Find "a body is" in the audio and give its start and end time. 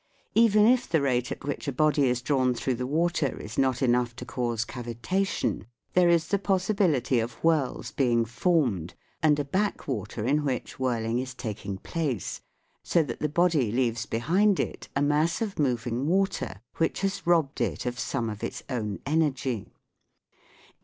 1.67-2.23